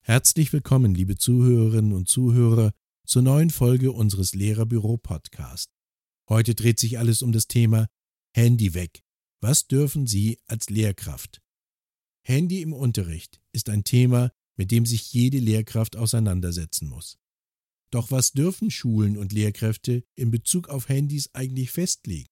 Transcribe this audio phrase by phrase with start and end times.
[0.00, 2.72] Herzlich willkommen, liebe Zuhörerinnen und Zuhörer,
[3.06, 5.68] zur neuen Folge unseres Lehrerbüro-Podcast.
[6.30, 7.88] Heute dreht sich alles um das Thema
[8.34, 9.02] Handy weg.
[9.42, 11.42] Was dürfen Sie als Lehrkraft?
[12.26, 17.19] Handy im Unterricht ist ein Thema, mit dem sich jede Lehrkraft auseinandersetzen muss.
[17.90, 22.28] Doch was dürfen Schulen und Lehrkräfte in Bezug auf Handys eigentlich festlegen?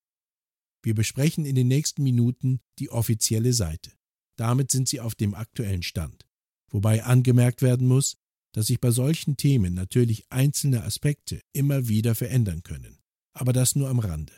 [0.83, 3.93] Wir besprechen in den nächsten Minuten die offizielle Seite.
[4.37, 6.27] Damit sind Sie auf dem aktuellen Stand.
[6.71, 8.17] Wobei angemerkt werden muss,
[8.53, 12.99] dass sich bei solchen Themen natürlich einzelne Aspekte immer wieder verändern können.
[13.33, 14.33] Aber das nur am Rande.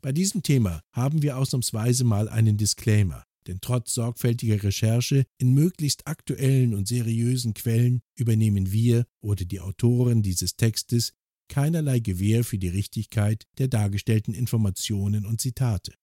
[0.00, 6.06] Bei diesem Thema haben wir ausnahmsweise mal einen Disclaimer, denn trotz sorgfältiger Recherche in möglichst
[6.06, 11.12] aktuellen und seriösen Quellen übernehmen wir oder die Autoren dieses Textes
[11.48, 15.94] keinerlei Gewähr für die Richtigkeit der dargestellten Informationen und Zitate.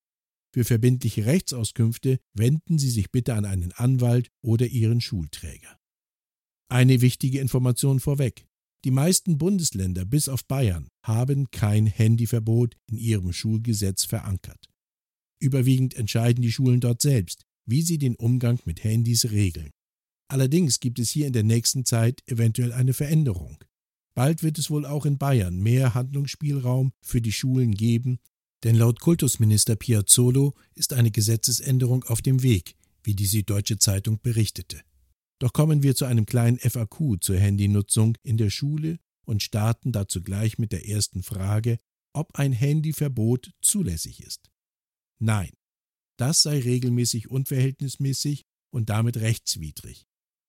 [0.54, 5.78] Für verbindliche Rechtsauskünfte wenden Sie sich bitte an einen Anwalt oder Ihren Schulträger.
[6.68, 8.46] Eine wichtige Information vorweg.
[8.84, 14.68] Die meisten Bundesländer bis auf Bayern haben kein Handyverbot in ihrem Schulgesetz verankert.
[15.40, 19.70] Überwiegend entscheiden die Schulen dort selbst, wie sie den Umgang mit Handys regeln.
[20.28, 23.62] Allerdings gibt es hier in der nächsten Zeit eventuell eine Veränderung.
[24.14, 28.18] Bald wird es wohl auch in Bayern mehr Handlungsspielraum für die Schulen geben,
[28.62, 34.80] denn laut Kultusminister Piazzolo ist eine Gesetzesänderung auf dem Weg, wie die Süddeutsche Zeitung berichtete.
[35.40, 40.22] Doch kommen wir zu einem kleinen FAQ zur Handynutzung in der Schule und starten dazu
[40.22, 41.78] gleich mit der ersten Frage,
[42.14, 44.50] ob ein Handyverbot zulässig ist.
[45.18, 45.50] Nein,
[46.18, 50.06] das sei regelmäßig unverhältnismäßig und damit rechtswidrig.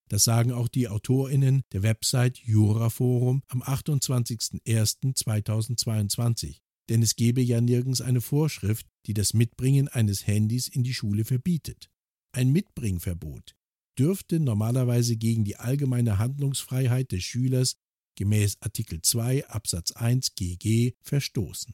[0.09, 6.59] Das sagen auch die AutorInnen der Website Juraforum am 28.01.2022.
[6.89, 11.25] Denn es gebe ja nirgends eine Vorschrift, die das Mitbringen eines Handys in die Schule
[11.25, 11.89] verbietet.
[12.31, 13.55] Ein Mitbringverbot
[13.97, 17.77] dürfte normalerweise gegen die allgemeine Handlungsfreiheit des Schülers
[18.15, 21.73] gemäß Artikel 2 Absatz 1 GG verstoßen.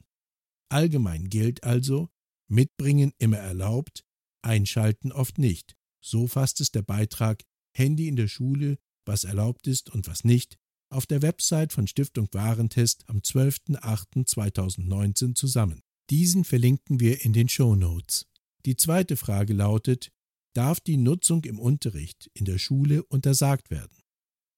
[0.69, 2.09] Allgemein gilt also,
[2.51, 4.03] Mitbringen immer erlaubt,
[4.44, 5.75] Einschalten oft nicht.
[6.03, 7.44] So fasst es der Beitrag
[7.75, 10.57] Handy in der Schule, was erlaubt ist und was nicht,
[10.90, 15.81] auf der Website von Stiftung Warentest am 12.08.2019 zusammen.
[16.09, 18.25] Diesen verlinken wir in den Show Notes.
[18.66, 20.11] Die zweite Frage lautet,
[20.53, 23.97] darf die Nutzung im Unterricht in der Schule untersagt werden?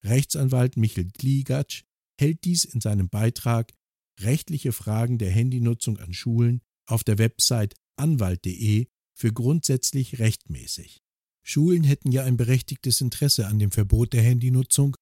[0.03, 1.83] Rechtsanwalt Michel Gliegatsch
[2.19, 3.73] hält dies in seinem Beitrag
[4.19, 11.01] Rechtliche Fragen der Handynutzung an Schulen auf der Website anwalt.de für grundsätzlich rechtmäßig.
[11.43, 14.95] Schulen hätten ja ein berechtigtes Interesse an dem Verbot der Handynutzung,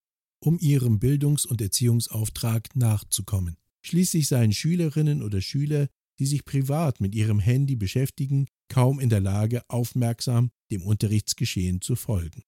[0.44, 3.58] um ihrem Bildungs- und Erziehungsauftrag nachzukommen.
[3.84, 5.88] Schließlich seien Schülerinnen oder Schüler,
[6.20, 11.96] die sich privat mit ihrem Handy beschäftigen, kaum in der Lage, aufmerksam dem Unterrichtsgeschehen zu
[11.96, 12.44] folgen.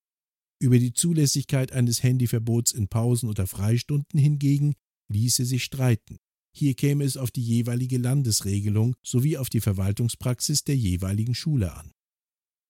[0.60, 4.76] Über die Zulässigkeit eines Handyverbots in Pausen oder Freistunden hingegen
[5.10, 6.20] ließe sich streiten.
[6.56, 11.92] Hier käme es auf die jeweilige Landesregelung sowie auf die Verwaltungspraxis der jeweiligen Schule an.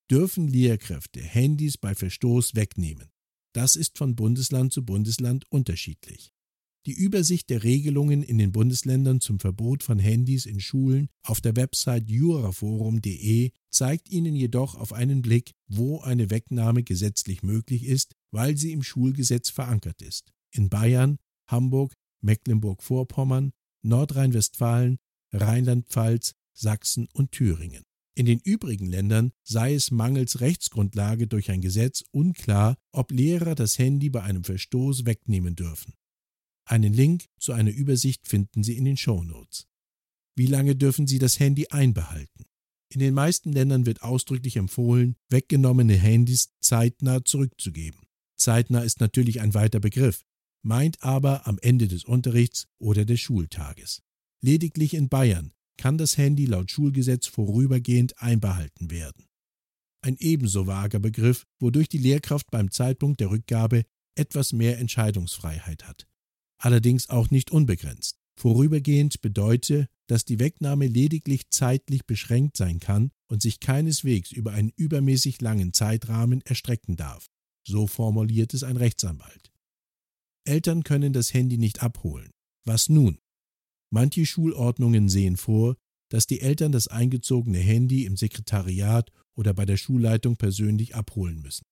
[0.10, 3.10] Dürfen Lehrkräfte Handys bei Verstoß wegnehmen?
[3.54, 6.34] Das ist von Bundesland zu Bundesland unterschiedlich.
[6.86, 11.56] Die Übersicht der Regelungen in den Bundesländern zum Verbot von Handys in Schulen auf der
[11.56, 18.58] Website juraforum.de zeigt Ihnen jedoch auf einen Blick, wo eine Wegnahme gesetzlich möglich ist, weil
[18.58, 20.34] sie im Schulgesetz verankert ist.
[20.52, 24.98] In Bayern, Hamburg, Mecklenburg-Vorpommern, Nordrhein-Westfalen,
[25.32, 27.84] Rheinland-Pfalz, Sachsen und Thüringen.
[28.16, 33.80] In den übrigen Ländern sei es mangels Rechtsgrundlage durch ein Gesetz unklar, ob Lehrer das
[33.80, 35.94] Handy bei einem Verstoß wegnehmen dürfen.
[36.66, 39.68] Einen Link zu einer Übersicht finden Sie in den Show Notes.
[40.36, 42.46] Wie lange dürfen Sie das Handy einbehalten?
[42.90, 48.02] In den meisten Ländern wird ausdrücklich empfohlen, weggenommene Handys zeitnah zurückzugeben.
[48.36, 50.24] Zeitnah ist natürlich ein weiter Begriff,
[50.64, 54.02] meint aber am Ende des Unterrichts oder des Schultages.
[54.42, 59.26] Lediglich in Bayern kann das Handy laut Schulgesetz vorübergehend einbehalten werden.
[60.02, 66.08] Ein ebenso vager Begriff, wodurch die Lehrkraft beim Zeitpunkt der Rückgabe etwas mehr Entscheidungsfreiheit hat
[66.64, 68.18] allerdings auch nicht unbegrenzt.
[68.36, 74.72] Vorübergehend bedeutet, dass die Wegnahme lediglich zeitlich beschränkt sein kann und sich keineswegs über einen
[74.76, 77.28] übermäßig langen Zeitrahmen erstrecken darf.
[77.68, 79.53] So formuliert es ein Rechtsanwalt.
[80.46, 82.32] Eltern können das Handy nicht abholen.
[82.66, 83.20] Was nun?
[83.92, 85.76] Manche Schulordnungen sehen vor,
[86.10, 91.66] dass die Eltern das eingezogene Handy im Sekretariat oder bei der Schulleitung persönlich abholen müssen.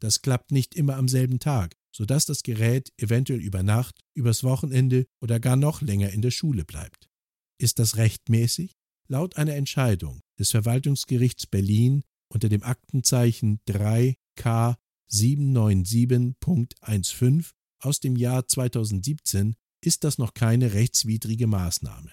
[0.00, 5.06] Das klappt nicht immer am selben Tag, sodass das Gerät eventuell über Nacht, übers Wochenende
[5.20, 7.10] oder gar noch länger in der Schule bleibt.
[7.58, 8.76] Ist das rechtmäßig?
[9.08, 14.76] Laut einer Entscheidung des Verwaltungsgerichts Berlin unter dem Aktenzeichen 3K
[15.10, 17.52] 797.15
[17.84, 22.12] aus dem Jahr 2017 ist das noch keine rechtswidrige Maßnahme.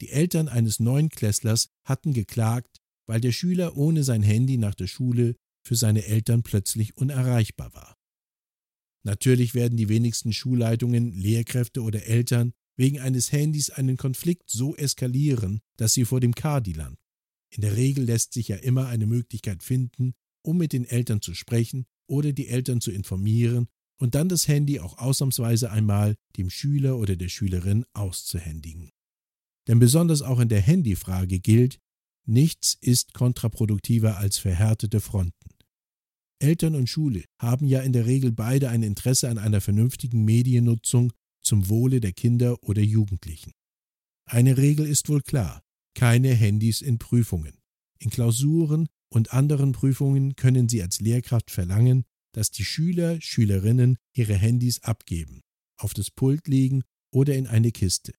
[0.00, 5.36] Die Eltern eines Neunklässlers hatten geklagt, weil der Schüler ohne sein Handy nach der Schule
[5.64, 7.96] für seine Eltern plötzlich unerreichbar war.
[9.04, 15.60] Natürlich werden die wenigsten Schulleitungen, Lehrkräfte oder Eltern wegen eines Handys einen Konflikt so eskalieren,
[15.76, 16.98] dass sie vor dem Kadi landen.
[17.54, 21.34] In der Regel lässt sich ja immer eine Möglichkeit finden, um mit den Eltern zu
[21.34, 26.98] sprechen oder die Eltern zu informieren und dann das Handy auch ausnahmsweise einmal dem Schüler
[26.98, 28.90] oder der Schülerin auszuhändigen.
[29.66, 31.78] Denn besonders auch in der Handyfrage gilt,
[32.26, 35.50] nichts ist kontraproduktiver als verhärtete Fronten.
[36.38, 41.12] Eltern und Schule haben ja in der Regel beide ein Interesse an einer vernünftigen Mediennutzung
[41.42, 43.52] zum Wohle der Kinder oder Jugendlichen.
[44.28, 45.62] Eine Regel ist wohl klar,
[45.94, 47.54] keine Handys in Prüfungen.
[47.98, 52.04] In Klausuren und anderen Prüfungen können Sie als Lehrkraft verlangen,
[52.36, 55.40] dass die Schüler, Schülerinnen ihre Handys abgeben,
[55.78, 58.12] auf das Pult legen oder in eine Kiste.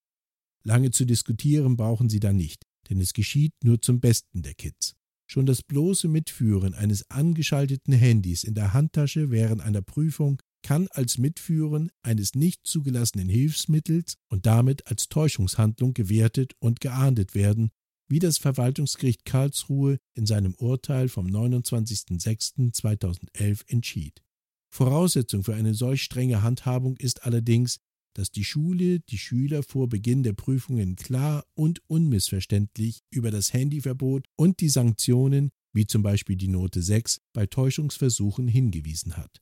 [0.64, 4.96] Lange zu diskutieren brauchen Sie da nicht, denn es geschieht nur zum Besten der Kids.
[5.28, 11.20] Schon das bloße Mitführen eines angeschalteten Handys in der Handtasche während einer Prüfung kann als
[11.20, 17.70] Mitführen eines nicht zugelassenen Hilfsmittels und damit als Täuschungshandlung gewertet und geahndet werden
[18.08, 24.24] wie das Verwaltungsgericht Karlsruhe in seinem Urteil vom 29.06.2011 entschied.
[24.70, 27.80] Voraussetzung für eine solch strenge Handhabung ist allerdings,
[28.14, 34.28] dass die Schule die Schüler vor Beginn der Prüfungen klar und unmissverständlich über das Handyverbot
[34.36, 39.42] und die Sanktionen, wie zum Beispiel die Note 6, bei Täuschungsversuchen hingewiesen hat.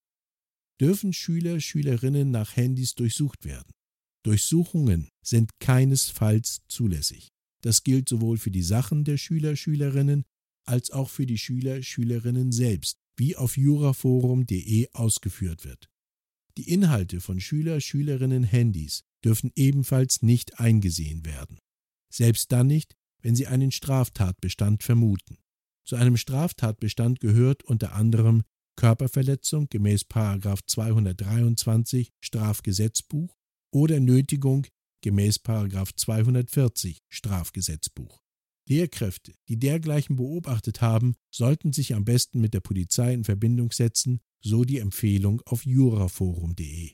[0.81, 3.71] Dürfen Schüler, Schülerinnen nach Handys durchsucht werden?
[4.23, 7.34] Durchsuchungen sind keinesfalls zulässig.
[7.65, 10.25] Das gilt sowohl für die Sachen der Schüler, Schülerinnen
[10.65, 15.89] als auch für die Schüler, Schülerinnen selbst, wie auf juraforum.de ausgeführt wird.
[16.57, 21.57] Die Inhalte von Schüler, Schülerinnen Handys dürfen ebenfalls nicht eingesehen werden.
[22.13, 25.39] Selbst dann nicht, wenn sie einen Straftatbestand vermuten.
[25.85, 28.43] Zu einem Straftatbestand gehört unter anderem
[28.75, 33.35] Körperverletzung gemäß 223 Strafgesetzbuch
[33.71, 34.67] oder Nötigung
[35.05, 38.23] gemäß 240 Strafgesetzbuch.
[38.67, 44.19] Lehrkräfte, die dergleichen beobachtet haben, sollten sich am besten mit der Polizei in Verbindung setzen,
[44.41, 46.93] so die Empfehlung auf juraforum.de.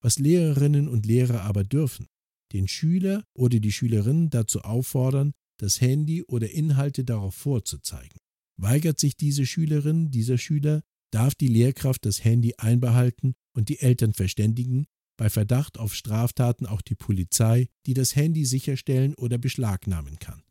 [0.00, 2.06] Was Lehrerinnen und Lehrer aber dürfen,
[2.52, 8.20] den Schüler oder die Schülerin dazu auffordern, das Handy oder Inhalte darauf vorzuzeigen.
[8.56, 14.14] Weigert sich diese Schülerin, dieser Schüler, darf die Lehrkraft das Handy einbehalten und die Eltern
[14.14, 20.42] verständigen, bei Verdacht auf Straftaten auch die Polizei, die das Handy sicherstellen oder beschlagnahmen kann.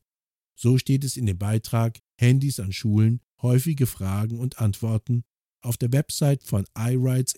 [0.55, 5.23] So steht es in dem Beitrag Handys an Schulen, häufige Fragen und Antworten
[5.61, 7.33] auf der Website von iRights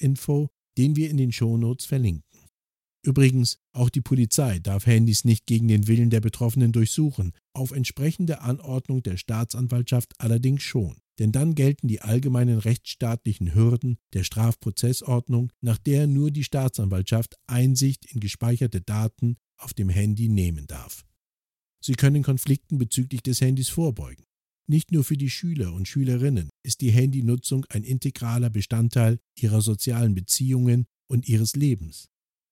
[0.77, 2.23] den wir in den Shownotes verlinken.
[3.03, 8.41] Übrigens, auch die Polizei darf Handys nicht gegen den Willen der Betroffenen durchsuchen, auf entsprechende
[8.41, 15.77] Anordnung der Staatsanwaltschaft allerdings schon denn dann gelten die allgemeinen rechtsstaatlichen Hürden der Strafprozessordnung, nach
[15.77, 21.05] der nur die Staatsanwaltschaft Einsicht in gespeicherte Daten auf dem Handy nehmen darf.
[21.81, 24.25] Sie können Konflikten bezüglich des Handys vorbeugen.
[24.67, 30.15] Nicht nur für die Schüler und Schülerinnen ist die Handynutzung ein integraler Bestandteil ihrer sozialen
[30.15, 32.09] Beziehungen und ihres Lebens.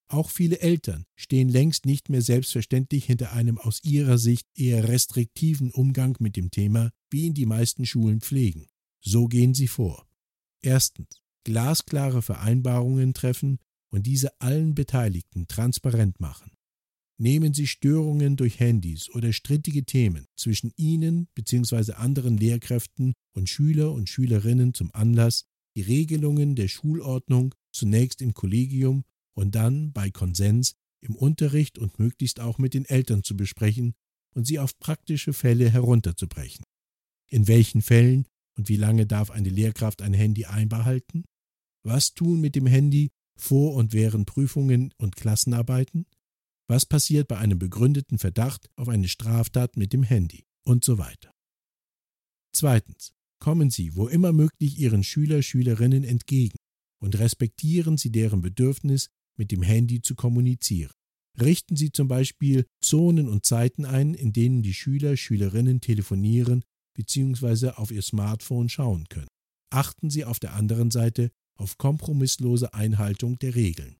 [0.08, 5.72] Auch viele Eltern stehen längst nicht mehr selbstverständlich hinter einem aus ihrer Sicht eher restriktiven
[5.72, 8.68] Umgang mit dem Thema, wie ihn die meisten Schulen pflegen.
[9.02, 10.08] So gehen sie vor.
[10.62, 11.22] Erstens.
[11.46, 16.52] Glasklare Vereinbarungen treffen und diese allen Beteiligten transparent machen.
[17.18, 21.94] Nehmen Sie Störungen durch Handys oder strittige Themen zwischen Ihnen bzw.
[21.94, 25.46] anderen Lehrkräften und Schüler und Schülerinnen zum Anlass,
[25.76, 29.04] die Regelungen der Schulordnung zunächst im Kollegium
[29.36, 33.94] und dann bei Konsens im Unterricht und möglichst auch mit den Eltern zu besprechen
[34.34, 36.63] und sie auf praktische Fälle herunterzubrechen.
[37.30, 41.25] In welchen Fällen und wie lange darf eine Lehrkraft ein Handy einbehalten?
[41.84, 46.06] Was tun mit dem Handy vor und während Prüfungen und Klassenarbeiten?
[46.68, 50.46] Was passiert bei einem begründeten Verdacht auf eine Straftat mit dem Handy?
[50.66, 51.32] Und so weiter.
[52.56, 53.13] Zweitens.
[53.40, 56.56] Kommen Sie, wo immer möglich, Ihren Schüler, Schülerinnen entgegen
[57.02, 60.92] und respektieren Sie deren Bedürfnis mit dem Handy zu kommunizieren.
[61.40, 66.63] Richten Sie zum Beispiel Zonen und Zeiten ein, in denen die Schüler, Schülerinnen telefonieren
[66.96, 67.70] bzw.
[67.70, 69.28] auf ihr Smartphone schauen können.
[69.72, 73.98] Achten Sie auf der anderen Seite auf kompromisslose Einhaltung der Regeln.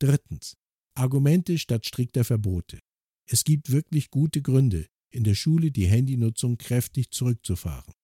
[0.00, 0.56] Drittens.
[0.94, 2.80] Argumente statt strikter Verbote.
[3.26, 7.94] Es gibt wirklich gute Gründe, in der Schule die Handynutzung kräftig zurückzufahren.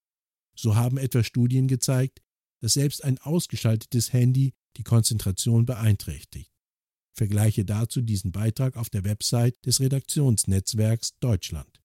[0.56, 2.22] So haben etwa Studien gezeigt,
[2.60, 6.50] dass selbst ein ausgeschaltetes Handy die Konzentration beeinträchtigt.
[7.14, 11.82] Vergleiche dazu diesen Beitrag auf der Website des Redaktionsnetzwerks Deutschland.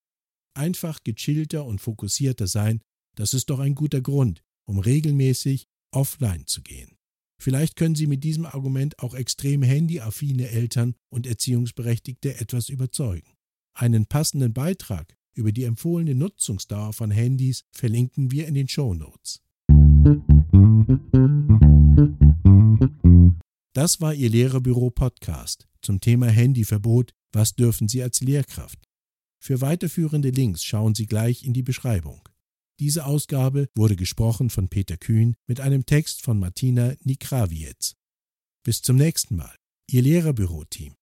[0.54, 2.82] Einfach gechillter und fokussierter sein,
[3.16, 6.98] das ist doch ein guter Grund, um regelmäßig offline zu gehen.
[7.42, 13.32] Vielleicht können Sie mit diesem Argument auch extrem handyaffine Eltern und Erziehungsberechtigte etwas überzeugen.
[13.74, 19.42] Einen passenden Beitrag über die empfohlene Nutzungsdauer von Handys verlinken wir in den Show Notes.
[23.74, 27.14] Das war Ihr Lehrerbüro-Podcast zum Thema Handyverbot.
[27.32, 28.78] Was dürfen Sie als Lehrkraft?
[29.40, 32.22] Für weiterführende Links schauen Sie gleich in die Beschreibung.
[32.82, 37.94] Diese Ausgabe wurde gesprochen von Peter Kühn mit einem Text von Martina Nikrawiec.
[38.64, 39.56] Bis zum nächsten Mal.
[39.90, 40.96] Ihr Lehrerbüro-Team.